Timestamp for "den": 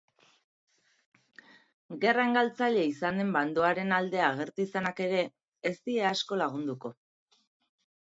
3.23-3.31